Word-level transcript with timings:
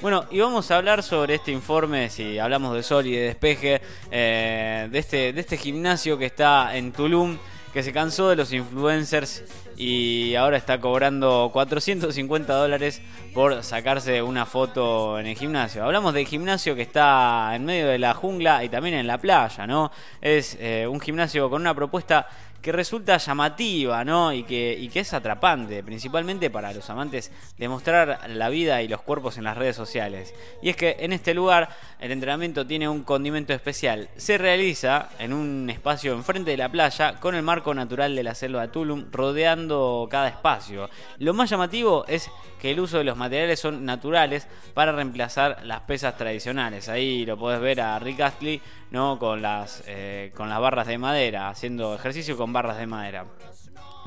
Bueno, 0.00 0.24
y 0.30 0.40
vamos 0.40 0.70
a 0.70 0.78
hablar 0.78 1.02
sobre 1.02 1.34
este 1.34 1.52
informe, 1.52 2.08
si 2.08 2.38
hablamos 2.38 2.74
de 2.74 2.82
sol 2.82 3.06
y 3.06 3.12
de 3.12 3.20
despeje, 3.20 3.82
eh, 4.10 4.88
de, 4.90 4.98
este, 4.98 5.34
de 5.34 5.40
este 5.42 5.58
gimnasio 5.58 6.16
que 6.16 6.24
está 6.24 6.74
en 6.74 6.92
Tulum, 6.92 7.36
que 7.74 7.82
se 7.82 7.92
cansó 7.92 8.30
de 8.30 8.36
los 8.36 8.50
influencers 8.50 9.44
y 9.76 10.34
ahora 10.36 10.56
está 10.56 10.80
cobrando 10.80 11.50
450 11.52 12.54
dólares 12.54 13.02
por 13.34 13.62
sacarse 13.62 14.22
una 14.22 14.46
foto 14.46 15.18
en 15.18 15.26
el 15.26 15.36
gimnasio. 15.36 15.84
Hablamos 15.84 16.14
del 16.14 16.26
gimnasio 16.26 16.74
que 16.74 16.82
está 16.82 17.54
en 17.54 17.66
medio 17.66 17.88
de 17.88 17.98
la 17.98 18.14
jungla 18.14 18.64
y 18.64 18.70
también 18.70 18.94
en 18.94 19.06
la 19.06 19.18
playa, 19.18 19.66
¿no? 19.66 19.92
Es 20.22 20.56
eh, 20.60 20.86
un 20.90 21.00
gimnasio 21.00 21.50
con 21.50 21.60
una 21.60 21.74
propuesta 21.74 22.26
que 22.62 22.72
resulta 22.72 23.16
llamativa, 23.16 24.04
¿no? 24.04 24.32
Y 24.32 24.42
que, 24.44 24.90
es 24.92 25.14
atrapante, 25.14 25.82
principalmente 25.82 26.50
para 26.50 26.72
los 26.72 26.90
amantes 26.90 27.32
de 27.56 27.68
mostrar 27.68 28.28
la 28.28 28.50
vida 28.50 28.82
y 28.82 28.88
los 28.88 29.00
cuerpos 29.00 29.38
en 29.38 29.44
las 29.44 29.56
redes 29.56 29.76
sociales. 29.76 30.34
Y 30.62 30.68
es 30.68 30.76
que 30.76 30.96
en 31.00 31.12
este 31.12 31.32
lugar 31.32 31.70
el 32.00 32.12
entrenamiento 32.12 32.66
tiene 32.66 32.88
un 32.88 33.02
condimento 33.02 33.54
especial. 33.54 34.10
Se 34.16 34.36
realiza 34.36 35.08
en 35.18 35.32
un 35.32 35.70
espacio 35.70 36.12
enfrente 36.12 36.50
de 36.50 36.58
la 36.58 36.68
playa 36.68 37.18
con 37.18 37.34
el 37.34 37.42
marco 37.42 37.72
natural 37.72 38.14
de 38.14 38.22
la 38.22 38.34
selva 38.34 38.62
de 38.62 38.68
Tulum 38.68 39.06
rodeando 39.10 40.06
cada 40.10 40.28
espacio. 40.28 40.90
Lo 41.18 41.32
más 41.32 41.48
llamativo 41.48 42.04
es 42.08 42.30
que 42.60 42.72
el 42.72 42.80
uso 42.80 42.98
de 42.98 43.04
los 43.04 43.16
materiales 43.16 43.58
son 43.58 43.86
naturales 43.86 44.46
para 44.74 44.92
reemplazar 44.92 45.64
las 45.64 45.80
pesas 45.82 46.16
tradicionales. 46.16 46.88
Ahí 46.88 47.24
lo 47.24 47.38
puedes 47.38 47.60
ver 47.60 47.80
a 47.80 47.98
Rick 47.98 48.20
Astley 48.20 48.60
¿no? 48.90 49.18
con, 49.18 49.40
las, 49.40 49.82
eh, 49.86 50.30
con 50.36 50.48
las 50.48 50.60
barras 50.60 50.86
de 50.86 50.98
madera, 50.98 51.48
haciendo 51.48 51.94
ejercicio 51.94 52.36
con 52.36 52.49
barras 52.52 52.78
de 52.78 52.86
madera. 52.86 53.26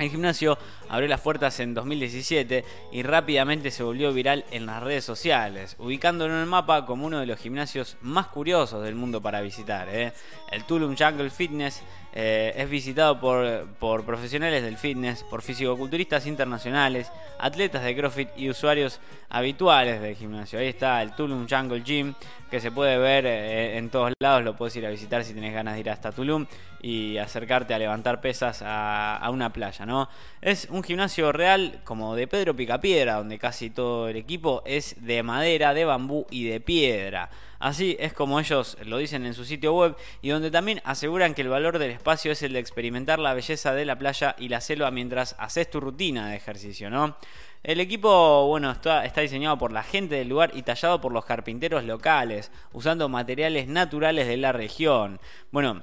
El 0.00 0.10
gimnasio 0.10 0.58
abrió 0.88 1.08
las 1.08 1.20
puertas 1.20 1.60
en 1.60 1.72
2017 1.72 2.64
y 2.90 3.02
rápidamente 3.04 3.70
se 3.70 3.84
volvió 3.84 4.12
viral 4.12 4.44
en 4.50 4.66
las 4.66 4.82
redes 4.82 5.04
sociales, 5.04 5.76
ubicándolo 5.78 6.34
en 6.34 6.40
el 6.40 6.46
mapa 6.46 6.84
como 6.84 7.06
uno 7.06 7.20
de 7.20 7.26
los 7.26 7.38
gimnasios 7.38 7.96
más 8.00 8.26
curiosos 8.26 8.82
del 8.82 8.96
mundo 8.96 9.22
para 9.22 9.40
visitar. 9.40 9.88
¿eh? 9.88 10.12
El 10.50 10.64
Tulum 10.64 10.96
Jungle 10.96 11.30
Fitness 11.30 11.82
eh, 12.16 12.54
es 12.56 12.70
visitado 12.70 13.18
por, 13.18 13.66
por, 13.80 14.04
profesionales 14.04 14.62
del 14.62 14.76
fitness, 14.76 15.24
por 15.24 15.42
fisicoculturistas 15.42 16.26
internacionales, 16.26 17.10
atletas 17.40 17.82
de 17.82 17.96
CrossFit 17.96 18.28
y 18.36 18.48
usuarios 18.48 19.00
habituales 19.28 20.00
del 20.00 20.14
gimnasio. 20.14 20.60
Ahí 20.60 20.68
está 20.68 21.02
el 21.02 21.16
Tulum 21.16 21.48
Jungle 21.50 21.82
Gym, 21.82 22.14
que 22.48 22.60
se 22.60 22.70
puede 22.70 22.98
ver 22.98 23.26
eh, 23.26 23.78
en 23.78 23.90
todos 23.90 24.12
lados, 24.20 24.44
lo 24.44 24.54
puedes 24.56 24.76
ir 24.76 24.86
a 24.86 24.90
visitar 24.90 25.24
si 25.24 25.32
tienes 25.32 25.52
ganas 25.52 25.74
de 25.74 25.80
ir 25.80 25.90
hasta 25.90 26.12
Tulum 26.12 26.46
y 26.80 27.18
acercarte 27.18 27.74
a 27.74 27.80
levantar 27.80 28.20
pesas 28.20 28.62
a, 28.62 29.16
a 29.16 29.30
una 29.30 29.52
playa, 29.52 29.84
¿no? 29.84 30.08
Es 30.40 30.68
un 30.70 30.84
gimnasio 30.84 31.32
real 31.32 31.80
como 31.82 32.14
de 32.14 32.28
Pedro 32.28 32.54
Picapiedra, 32.54 33.14
donde 33.14 33.40
casi 33.40 33.70
todo 33.70 34.08
el 34.08 34.14
equipo 34.16 34.62
es 34.66 34.94
de 35.04 35.24
madera, 35.24 35.74
de 35.74 35.84
bambú 35.84 36.26
y 36.30 36.44
de 36.44 36.60
piedra. 36.60 37.28
Así 37.58 37.96
es 37.98 38.12
como 38.12 38.40
ellos 38.40 38.76
lo 38.84 38.98
dicen 38.98 39.26
en 39.26 39.34
su 39.34 39.44
sitio 39.44 39.74
web 39.74 39.96
y 40.22 40.30
donde 40.30 40.50
también 40.50 40.80
aseguran 40.84 41.34
que 41.34 41.42
el 41.42 41.48
valor 41.48 41.78
del 41.78 41.90
espacio 41.90 42.32
es 42.32 42.42
el 42.42 42.52
de 42.52 42.58
experimentar 42.58 43.18
la 43.18 43.34
belleza 43.34 43.74
de 43.74 43.84
la 43.84 43.98
playa 43.98 44.34
y 44.38 44.48
la 44.48 44.60
selva 44.60 44.90
mientras 44.90 45.36
haces 45.38 45.70
tu 45.70 45.80
rutina 45.80 46.28
de 46.28 46.36
ejercicio, 46.36 46.90
¿no? 46.90 47.16
El 47.62 47.80
equipo, 47.80 48.46
bueno, 48.46 48.70
está, 48.70 49.06
está, 49.06 49.22
diseñado 49.22 49.56
por 49.56 49.72
la 49.72 49.82
gente 49.82 50.16
del 50.16 50.28
lugar 50.28 50.50
y 50.52 50.62
tallado 50.62 51.00
por 51.00 51.12
los 51.12 51.24
carpinteros 51.24 51.84
locales, 51.84 52.52
usando 52.74 53.08
materiales 53.08 53.68
naturales 53.68 54.26
de 54.26 54.36
la 54.36 54.52
región. 54.52 55.18
Bueno, 55.50 55.82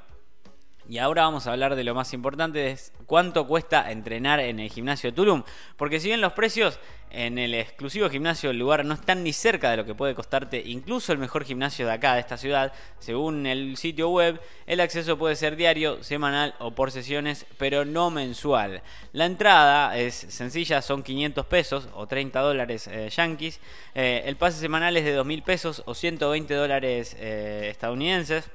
y 0.89 0.97
ahora 0.97 1.23
vamos 1.23 1.47
a 1.47 1.51
hablar 1.51 1.75
de 1.75 1.83
lo 1.83 1.95
más 1.95 2.13
importante, 2.13 2.71
es 2.71 2.91
cuánto 3.05 3.47
cuesta 3.47 3.91
entrenar 3.91 4.39
en 4.39 4.59
el 4.59 4.69
gimnasio 4.69 5.13
Tulum. 5.13 5.43
Porque 5.77 5.99
si 5.99 6.07
bien 6.07 6.21
los 6.21 6.33
precios 6.33 6.79
en 7.13 7.37
el 7.37 7.53
exclusivo 7.53 8.09
gimnasio 8.09 8.49
del 8.49 8.59
lugar 8.59 8.85
no 8.85 8.93
están 8.93 9.23
ni 9.23 9.33
cerca 9.33 9.69
de 9.69 9.77
lo 9.77 9.85
que 9.85 9.93
puede 9.93 10.15
costarte 10.15 10.63
incluso 10.65 11.11
el 11.11 11.17
mejor 11.17 11.43
gimnasio 11.43 11.85
de 11.85 11.91
acá, 11.91 12.13
de 12.13 12.21
esta 12.21 12.37
ciudad, 12.37 12.73
según 12.99 13.45
el 13.45 13.75
sitio 13.77 14.09
web, 14.09 14.39
el 14.65 14.79
acceso 14.79 15.17
puede 15.17 15.35
ser 15.35 15.55
diario, 15.55 16.03
semanal 16.03 16.55
o 16.59 16.71
por 16.71 16.91
sesiones, 16.91 17.45
pero 17.57 17.83
no 17.83 18.09
mensual. 18.11 18.81
La 19.13 19.25
entrada 19.25 19.97
es 19.97 20.15
sencilla, 20.15 20.81
son 20.81 21.03
500 21.03 21.45
pesos 21.45 21.89
o 21.93 22.07
30 22.07 22.39
dólares 22.39 22.87
eh, 22.87 23.09
yankees. 23.09 23.59
Eh, 23.93 24.23
el 24.25 24.37
pase 24.37 24.59
semanal 24.59 24.95
es 24.95 25.03
de 25.03 25.19
2.000 25.19 25.43
pesos 25.43 25.83
o 25.85 25.93
120 25.93 26.53
dólares 26.53 27.15
eh, 27.19 27.67
estadounidenses 27.69 28.49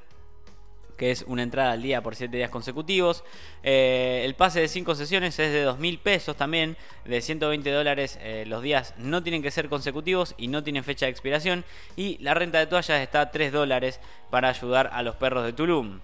que 0.96 1.10
es 1.10 1.24
una 1.26 1.42
entrada 1.42 1.72
al 1.72 1.82
día 1.82 2.02
por 2.02 2.16
7 2.16 2.36
días 2.36 2.50
consecutivos. 2.50 3.24
Eh, 3.62 4.22
el 4.24 4.34
pase 4.34 4.60
de 4.60 4.68
5 4.68 4.94
sesiones 4.94 5.38
es 5.38 5.52
de 5.52 5.66
2.000 5.66 5.98
pesos 5.98 6.36
también, 6.36 6.76
de 7.04 7.20
120 7.20 7.70
dólares. 7.70 8.18
Eh, 8.22 8.44
los 8.46 8.62
días 8.62 8.94
no 8.98 9.22
tienen 9.22 9.42
que 9.42 9.50
ser 9.50 9.68
consecutivos 9.68 10.34
y 10.38 10.48
no 10.48 10.62
tienen 10.62 10.84
fecha 10.84 11.06
de 11.06 11.10
expiración. 11.10 11.64
Y 11.96 12.18
la 12.18 12.34
renta 12.34 12.58
de 12.58 12.66
toallas 12.66 13.00
está 13.00 13.20
a 13.20 13.30
3 13.30 13.52
dólares 13.52 14.00
para 14.30 14.48
ayudar 14.48 14.90
a 14.92 15.02
los 15.02 15.16
perros 15.16 15.44
de 15.44 15.52
Tulum. 15.52 16.00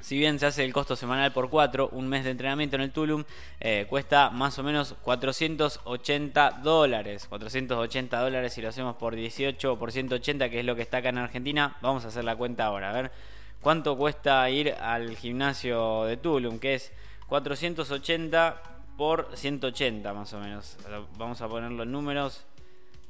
Si 0.00 0.18
bien 0.18 0.38
se 0.38 0.44
hace 0.44 0.62
el 0.66 0.74
costo 0.74 0.96
semanal 0.96 1.32
por 1.32 1.48
4, 1.48 1.88
un 1.92 2.08
mes 2.08 2.24
de 2.24 2.30
entrenamiento 2.30 2.76
en 2.76 2.82
el 2.82 2.90
Tulum 2.90 3.24
eh, 3.58 3.86
cuesta 3.88 4.28
más 4.28 4.58
o 4.58 4.62
menos 4.62 4.94
480 5.00 6.60
dólares. 6.62 7.24
480 7.26 8.20
dólares 8.20 8.52
si 8.52 8.60
lo 8.60 8.68
hacemos 8.68 8.96
por 8.96 9.16
18 9.16 9.72
o 9.72 9.78
por 9.78 9.92
180, 9.92 10.50
que 10.50 10.60
es 10.60 10.66
lo 10.66 10.76
que 10.76 10.82
está 10.82 10.98
acá 10.98 11.08
en 11.08 11.16
Argentina. 11.16 11.78
Vamos 11.80 12.04
a 12.04 12.08
hacer 12.08 12.22
la 12.22 12.36
cuenta 12.36 12.66
ahora, 12.66 12.90
a 12.90 12.92
ver 12.92 13.10
cuánto 13.64 13.96
cuesta 13.96 14.48
ir 14.50 14.74
al 14.74 15.16
gimnasio 15.16 16.04
de 16.04 16.18
Tulum, 16.18 16.58
que 16.58 16.74
es 16.74 16.92
480 17.28 18.62
por 18.98 19.30
180 19.34 20.12
más 20.12 20.34
o 20.34 20.38
menos. 20.38 20.76
Vamos 21.16 21.40
a 21.40 21.48
ponerlo 21.48 21.82
en 21.82 21.90
números 21.90 22.44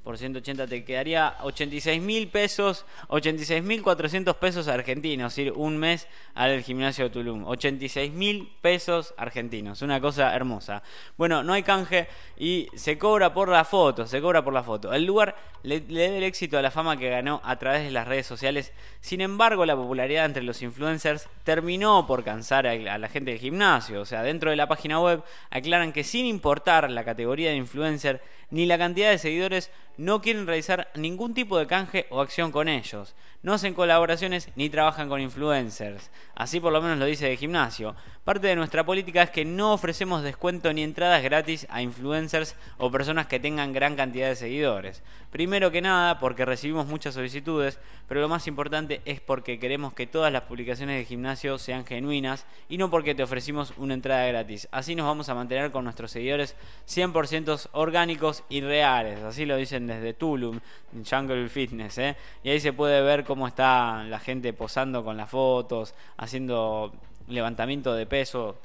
por 0.04 0.18
180 0.18 0.66
te 0.66 0.84
quedaría 0.84 1.34
86 1.40 2.00
mil 2.02 2.28
pesos, 2.28 2.84
86 3.08 3.62
mil 3.62 3.82
400 3.82 4.36
pesos 4.36 4.68
argentinos, 4.68 5.36
ir 5.38 5.52
un 5.52 5.78
mes 5.78 6.06
al 6.34 6.62
gimnasio 6.62 7.04
de 7.04 7.10
Tulum. 7.10 7.46
86 7.46 8.12
mil 8.12 8.52
pesos 8.60 9.14
argentinos, 9.16 9.80
una 9.80 10.02
cosa 10.02 10.34
hermosa. 10.34 10.82
Bueno, 11.16 11.42
no 11.42 11.54
hay 11.54 11.62
canje 11.62 12.06
y 12.36 12.68
se 12.74 12.98
cobra 12.98 13.32
por 13.32 13.48
la 13.48 13.64
foto, 13.64 14.06
se 14.06 14.20
cobra 14.20 14.44
por 14.44 14.52
la 14.52 14.62
foto. 14.62 14.92
El 14.92 15.06
lugar 15.06 15.36
le, 15.62 15.80
le 15.88 16.02
debe 16.02 16.18
el 16.18 16.24
éxito 16.24 16.58
a 16.58 16.62
la 16.62 16.70
fama 16.70 16.98
que 16.98 17.08
ganó 17.08 17.40
a 17.42 17.58
través 17.58 17.82
de 17.84 17.90
las 17.90 18.06
redes 18.06 18.26
sociales. 18.26 18.74
Sin 19.00 19.22
embargo, 19.22 19.64
la 19.64 19.74
popularidad 19.74 20.26
entre 20.26 20.42
los 20.42 20.60
influencers 20.60 21.28
terminó 21.44 22.06
por 22.06 22.24
cansar 22.24 22.66
a, 22.66 22.72
a 22.72 22.98
la 22.98 23.08
gente 23.08 23.30
del 23.30 23.40
gimnasio. 23.40 24.02
O 24.02 24.04
sea, 24.04 24.22
dentro 24.22 24.50
de 24.50 24.56
la 24.56 24.68
página 24.68 25.00
web 25.00 25.22
aclaran 25.48 25.92
que 25.94 26.04
sin 26.04 26.26
importar 26.26 26.90
la 26.90 27.04
categoría 27.04 27.50
de 27.50 27.56
influencer 27.56 28.20
ni 28.50 28.66
la 28.66 28.78
cantidad 28.78 29.10
de 29.10 29.18
seguidores, 29.18 29.70
no 29.96 30.20
quieren 30.20 30.46
realizar 30.46 30.88
ningún 30.94 31.34
tipo 31.34 31.58
de 31.58 31.66
canje 31.66 32.06
o 32.10 32.20
acción 32.20 32.52
con 32.52 32.68
ellos. 32.68 33.14
No 33.42 33.52
hacen 33.52 33.74
colaboraciones 33.74 34.48
ni 34.56 34.70
trabajan 34.70 35.08
con 35.08 35.20
influencers. 35.20 36.10
Así 36.34 36.60
por 36.60 36.72
lo 36.72 36.80
menos 36.80 36.98
lo 36.98 37.04
dice 37.04 37.28
de 37.28 37.36
gimnasio. 37.36 37.94
Parte 38.24 38.46
de 38.46 38.56
nuestra 38.56 38.86
política 38.86 39.22
es 39.22 39.28
que 39.28 39.44
no 39.44 39.74
ofrecemos 39.74 40.22
descuento 40.22 40.72
ni 40.72 40.82
entradas 40.82 41.22
gratis 41.22 41.66
a 41.68 41.82
influencers 41.82 42.56
o 42.78 42.90
personas 42.90 43.26
que 43.26 43.38
tengan 43.38 43.74
gran 43.74 43.96
cantidad 43.96 44.28
de 44.28 44.36
seguidores. 44.36 45.02
Primero 45.30 45.70
que 45.70 45.82
nada 45.82 46.18
porque 46.18 46.46
recibimos 46.46 46.86
muchas 46.86 47.12
solicitudes, 47.12 47.78
pero 48.08 48.22
lo 48.22 48.28
más 48.30 48.46
importante 48.46 49.02
es 49.04 49.20
porque 49.20 49.58
queremos 49.58 49.92
que 49.92 50.06
todas 50.06 50.32
las 50.32 50.44
publicaciones 50.44 50.96
de 50.96 51.04
gimnasio 51.04 51.58
sean 51.58 51.84
genuinas 51.84 52.46
y 52.70 52.78
no 52.78 52.88
porque 52.88 53.14
te 53.14 53.24
ofrecimos 53.24 53.74
una 53.76 53.92
entrada 53.92 54.24
gratis. 54.24 54.68
Así 54.70 54.94
nos 54.94 55.04
vamos 55.04 55.28
a 55.28 55.34
mantener 55.34 55.70
con 55.70 55.84
nuestros 55.84 56.10
seguidores 56.10 56.56
100% 56.88 57.68
orgánicos 57.72 58.42
y 58.48 58.62
reales. 58.62 59.22
Así 59.22 59.44
lo 59.44 59.56
dicen 59.56 59.83
desde 59.86 60.14
Tulum, 60.14 60.60
Jungle 61.08 61.48
Fitness. 61.48 61.98
¿eh? 61.98 62.16
Y 62.42 62.50
ahí 62.50 62.60
se 62.60 62.72
puede 62.72 63.02
ver 63.02 63.24
cómo 63.24 63.46
está 63.46 64.04
la 64.04 64.18
gente 64.18 64.52
posando 64.52 65.04
con 65.04 65.16
las 65.16 65.30
fotos, 65.30 65.94
haciendo 66.16 66.92
levantamiento 67.28 67.94
de 67.94 68.06
peso 68.06 68.56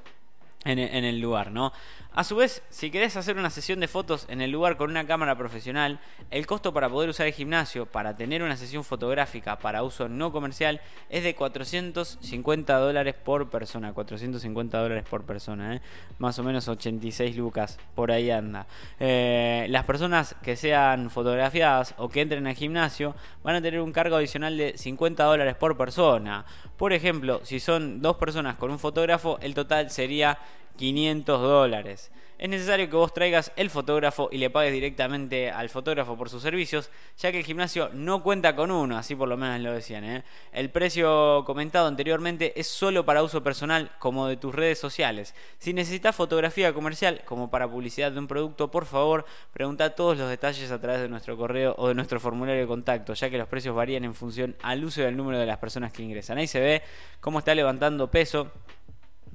en, 0.65 0.79
en 0.79 1.05
el 1.05 1.19
lugar, 1.19 1.51
¿no? 1.51 1.71
A 2.11 2.23
su 2.23 2.35
vez, 2.35 2.63
si 2.71 2.89
querés 2.89 3.15
hacer 3.17 3.37
una 3.37 3.51
sesión 3.51 3.79
de 3.79 3.87
fotos 3.87 4.25
en 4.29 4.41
el 4.41 4.49
lugar 4.49 4.77
con 4.77 4.89
una 4.89 5.05
cámara 5.05 5.37
profesional, 5.37 5.99
el 6.31 6.47
costo 6.47 6.73
para 6.73 6.89
poder 6.89 7.09
usar 7.09 7.27
el 7.27 7.33
gimnasio 7.33 7.85
para 7.85 8.15
tener 8.15 8.41
una 8.41 8.57
sesión 8.57 8.83
fotográfica 8.83 9.59
para 9.59 9.83
uso 9.83 10.09
no 10.09 10.31
comercial 10.31 10.81
es 11.09 11.23
de 11.23 11.35
450 11.35 12.77
dólares 12.79 13.13
por 13.13 13.51
persona. 13.51 13.93
450 13.93 14.79
dólares 14.79 15.05
por 15.07 15.23
persona, 15.23 15.75
¿eh? 15.75 15.81
más 16.17 16.39
o 16.39 16.43
menos 16.43 16.67
86 16.67 17.37
lucas, 17.37 17.77
por 17.93 18.11
ahí 18.11 18.31
anda. 18.31 18.65
Eh, 18.99 19.67
las 19.69 19.85
personas 19.85 20.35
que 20.41 20.55
sean 20.55 21.11
fotografiadas 21.11 21.93
o 21.97 22.09
que 22.09 22.21
entren 22.21 22.47
al 22.47 22.55
gimnasio 22.55 23.15
van 23.43 23.55
a 23.55 23.61
tener 23.61 23.81
un 23.81 23.91
cargo 23.91 24.15
adicional 24.15 24.57
de 24.57 24.75
50 24.75 25.23
dólares 25.23 25.55
por 25.55 25.77
persona. 25.77 26.43
Por 26.75 26.91
ejemplo, 26.91 27.41
si 27.43 27.59
son 27.59 28.01
dos 28.01 28.17
personas 28.17 28.55
con 28.55 28.71
un 28.71 28.79
fotógrafo, 28.79 29.37
el 29.41 29.53
total 29.53 29.91
sería 29.91 30.39
500 30.79 31.41
dólares 31.41 32.09
es 32.39 32.47
necesario 32.47 32.89
que 32.89 32.95
vos 32.95 33.13
traigas 33.13 33.51
el 33.57 33.69
fotógrafo 33.69 34.29
y 34.31 34.37
le 34.37 34.49
pagues 34.49 34.71
directamente 34.71 35.51
al 35.51 35.67
fotógrafo 35.67 36.17
por 36.17 36.29
sus 36.29 36.41
servicios, 36.41 36.89
ya 37.17 37.33
que 37.33 37.39
el 37.39 37.43
gimnasio 37.43 37.89
no 37.93 38.23
cuenta 38.23 38.55
con 38.55 38.71
uno, 38.71 38.97
así 38.97 39.13
por 39.13 39.27
lo 39.27 39.35
menos 39.35 39.59
lo 39.59 39.73
decían. 39.73 40.05
¿eh? 40.05 40.23
El 40.53 40.69
precio 40.69 41.43
comentado 41.45 41.87
anteriormente 41.87 42.57
es 42.57 42.67
solo 42.67 43.05
para 43.05 43.23
uso 43.23 43.43
personal 43.43 43.91
como 43.99 44.27
de 44.27 44.37
tus 44.37 44.55
redes 44.55 44.79
sociales. 44.79 45.35
Si 45.57 45.73
necesitas 45.73 46.15
fotografía 46.15 46.71
comercial 46.71 47.23
como 47.25 47.51
para 47.51 47.69
publicidad 47.69 48.13
de 48.13 48.19
un 48.19 48.27
producto, 48.27 48.71
por 48.71 48.85
favor, 48.85 49.25
pregunta 49.51 49.93
todos 49.93 50.17
los 50.17 50.29
detalles 50.29 50.71
a 50.71 50.79
través 50.79 51.01
de 51.01 51.09
nuestro 51.09 51.35
correo 51.35 51.75
o 51.77 51.89
de 51.89 51.93
nuestro 51.93 52.21
formulario 52.21 52.61
de 52.61 52.67
contacto, 52.67 53.13
ya 53.15 53.29
que 53.29 53.37
los 53.37 53.49
precios 53.49 53.75
varían 53.75 54.05
en 54.05 54.15
función 54.15 54.55
al 54.61 54.85
uso 54.85 55.01
y 55.01 55.03
al 55.03 55.17
número 55.17 55.39
de 55.39 55.45
las 55.45 55.57
personas 55.57 55.91
que 55.91 56.03
ingresan. 56.03 56.37
Ahí 56.37 56.47
se 56.47 56.61
ve 56.61 56.83
cómo 57.19 57.39
está 57.39 57.53
levantando 57.53 58.09
peso 58.09 58.49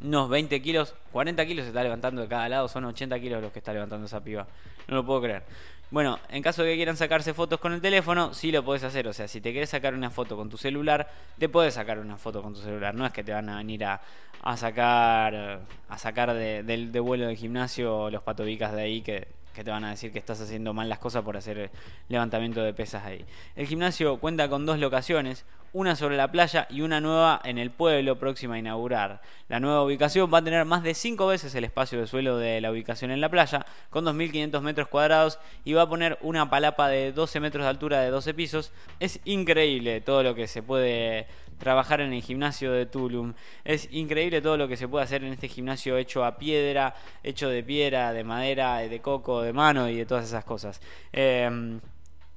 unos 0.02 0.28
20 0.28 0.60
kilos, 0.62 0.94
40 1.12 1.46
kilos 1.46 1.64
se 1.64 1.68
está 1.68 1.82
levantando 1.82 2.22
de 2.22 2.28
cada 2.28 2.48
lado, 2.48 2.68
son 2.68 2.84
80 2.84 3.18
kilos 3.20 3.42
los 3.42 3.52
que 3.52 3.58
está 3.58 3.72
levantando 3.72 4.06
esa 4.06 4.22
piba. 4.22 4.46
No 4.88 4.96
lo 4.96 5.06
puedo 5.06 5.22
creer. 5.22 5.44
Bueno, 5.90 6.18
en 6.28 6.42
caso 6.42 6.62
de 6.62 6.70
que 6.70 6.76
quieran 6.76 6.96
sacarse 6.96 7.34
fotos 7.34 7.60
con 7.60 7.72
el 7.72 7.80
teléfono, 7.80 8.34
sí 8.34 8.50
lo 8.50 8.64
puedes 8.64 8.82
hacer. 8.84 9.06
O 9.06 9.12
sea, 9.12 9.28
si 9.28 9.40
te 9.40 9.52
quieres 9.52 9.70
sacar 9.70 9.94
una 9.94 10.10
foto 10.10 10.36
con 10.36 10.50
tu 10.50 10.56
celular, 10.56 11.08
te 11.38 11.48
puedes 11.48 11.74
sacar 11.74 11.98
una 11.98 12.16
foto 12.16 12.42
con 12.42 12.54
tu 12.54 12.60
celular. 12.60 12.94
No 12.94 13.06
es 13.06 13.12
que 13.12 13.22
te 13.22 13.32
van 13.32 13.48
a 13.48 13.58
venir 13.58 13.84
a, 13.84 14.00
sacar 14.56 15.62
a 15.88 15.98
sacar 15.98 16.34
de, 16.34 16.62
de 16.64 17.00
vuelo 17.00 17.26
del 17.26 17.36
gimnasio 17.36 18.10
los 18.10 18.22
patobicas 18.22 18.72
de 18.72 18.82
ahí 18.82 19.02
que 19.02 19.28
que 19.54 19.64
te 19.64 19.70
van 19.70 19.84
a 19.84 19.90
decir 19.90 20.12
que 20.12 20.18
estás 20.18 20.40
haciendo 20.40 20.74
mal 20.74 20.88
las 20.88 20.98
cosas 20.98 21.22
por 21.22 21.36
hacer 21.36 21.70
levantamiento 22.08 22.60
de 22.62 22.74
pesas 22.74 23.04
ahí. 23.04 23.24
El 23.56 23.66
gimnasio 23.66 24.18
cuenta 24.18 24.48
con 24.48 24.66
dos 24.66 24.78
locaciones, 24.78 25.46
una 25.72 25.96
sobre 25.96 26.16
la 26.16 26.30
playa 26.30 26.68
y 26.70 26.82
una 26.82 27.00
nueva 27.00 27.40
en 27.44 27.58
el 27.58 27.70
pueblo 27.70 28.18
próxima 28.18 28.54
a 28.54 28.58
inaugurar. 28.58 29.20
La 29.48 29.58
nueva 29.58 29.82
ubicación 29.82 30.30
va 30.32 30.38
a 30.38 30.44
tener 30.44 30.64
más 30.64 30.82
de 30.82 30.94
5 30.94 31.26
veces 31.26 31.54
el 31.54 31.64
espacio 31.64 31.98
de 32.00 32.06
suelo 32.06 32.38
de 32.38 32.60
la 32.60 32.70
ubicación 32.70 33.10
en 33.10 33.20
la 33.20 33.28
playa, 33.28 33.66
con 33.90 34.04
2.500 34.04 34.60
metros 34.60 34.88
cuadrados, 34.88 35.38
y 35.64 35.72
va 35.72 35.82
a 35.82 35.88
poner 35.88 36.18
una 36.22 36.48
palapa 36.48 36.88
de 36.88 37.12
12 37.12 37.40
metros 37.40 37.64
de 37.64 37.70
altura 37.70 38.00
de 38.00 38.10
12 38.10 38.34
pisos. 38.34 38.72
Es 39.00 39.20
increíble 39.24 40.00
todo 40.00 40.22
lo 40.22 40.34
que 40.34 40.46
se 40.46 40.62
puede 40.62 41.26
trabajar 41.58 42.00
en 42.00 42.12
el 42.12 42.22
gimnasio 42.22 42.72
de 42.72 42.86
Tulum. 42.86 43.34
Es 43.64 43.88
increíble 43.92 44.40
todo 44.40 44.56
lo 44.56 44.68
que 44.68 44.76
se 44.76 44.88
puede 44.88 45.04
hacer 45.04 45.24
en 45.24 45.32
este 45.32 45.48
gimnasio 45.48 45.96
hecho 45.96 46.24
a 46.24 46.36
piedra, 46.36 46.94
hecho 47.22 47.48
de 47.48 47.62
piedra, 47.62 48.12
de 48.12 48.24
madera, 48.24 48.78
de 48.78 49.00
coco, 49.00 49.42
de 49.44 49.52
mano 49.52 49.88
y 49.88 49.96
de 49.96 50.06
todas 50.06 50.24
esas 50.24 50.44
cosas. 50.44 50.80
Em, 51.12 51.80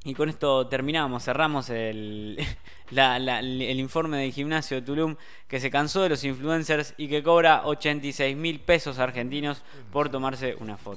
y 0.04 0.14
con 0.14 0.30
esto 0.30 0.68
terminamos, 0.68 1.26
cerramos 1.26 1.70
el, 1.70 2.40
el 2.92 3.80
informe 3.80 4.18
del 4.18 4.32
gimnasio 4.32 4.78
de 4.78 4.84
Tulum 4.84 5.16
que 5.50 5.60
se 5.60 5.70
cansó 5.70 6.04
de 6.04 6.10
los 6.10 6.24
influencers 6.24 6.94
y 6.98 7.10
que 7.10 7.22
cobra 7.24 7.66
86 7.66 8.38
mil 8.38 8.60
pesos 8.60 9.00
argentinos 9.00 9.64
por 9.92 10.10
tomarse 10.10 10.56
una 10.60 10.78
foto. 10.78 10.96